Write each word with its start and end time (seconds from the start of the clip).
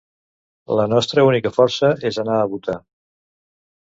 La 0.77 0.85
nostra 0.93 1.25
única 1.27 1.51
força 1.57 1.91
és 2.09 2.17
anar 2.23 2.39
a 2.39 2.47
votar. 2.55 2.79